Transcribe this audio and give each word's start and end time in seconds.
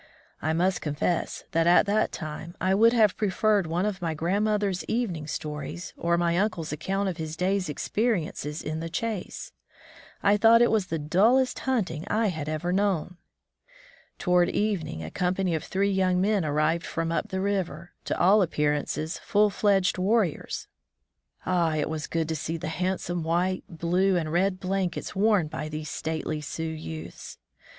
I 0.41 0.51
must 0.53 0.81
confess 0.81 1.43
that 1.51 1.67
at 1.67 1.85
that 1.85 2.11
time 2.11 2.55
I 2.59 2.73
would 2.73 2.91
have 2.91 3.15
preferred 3.17 3.67
one 3.67 3.85
of 3.85 3.99
grandmother's 4.17 4.83
evening 4.85 5.27
stories, 5.27 5.93
or 5.95 6.17
my 6.17 6.37
uncle's 6.39 6.71
account 6.71 7.07
of 7.07 7.17
his 7.17 7.35
day's 7.35 7.69
experiences 7.69 8.63
in 8.63 8.79
the 8.79 8.89
chase. 8.89 9.51
I 10.23 10.37
thought 10.37 10.59
it 10.63 10.71
was 10.71 10.87
the 10.87 10.97
dullest 10.97 11.59
himting 11.65 12.05
I 12.07 12.29
had 12.29 12.49
ever 12.49 12.73
known! 12.73 13.17
Toward 14.17 14.49
evening 14.49 15.03
a 15.03 15.11
company 15.11 15.53
of 15.53 15.63
three 15.63 15.95
yoimg 15.95 16.17
men 16.17 16.45
arrived 16.45 16.87
from 16.87 17.11
up 17.11 17.27
the 17.29 17.39
river— 17.39 17.91
to 18.05 18.19
all 18.19 18.41
appearance 18.41 18.97
full 19.23 19.51
fledged 19.51 19.99
warriors. 19.99 20.67
Ah, 21.45 21.75
it 21.75 21.91
was 21.91 22.07
good 22.07 22.27
to 22.29 22.35
see 22.35 22.57
the 22.57 22.69
handsome 22.69 23.21
white, 23.21 23.63
blue, 23.69 24.15
and 24.17 24.31
red 24.33 24.59
blankets 24.59 25.15
worn 25.15 25.45
by 25.45 25.69
these 25.69 25.91
stately 25.91 26.41
Sioux 26.41 26.63
youths! 26.63 27.37